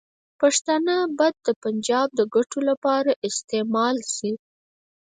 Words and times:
پښتانه 0.39 0.95
به 1.17 1.27
د 1.45 1.47
پنجاب 1.63 2.07
د 2.15 2.21
ګټو 2.35 2.59
لپاره 2.69 3.11
استعمال 3.27 3.97
شي. 4.15 4.31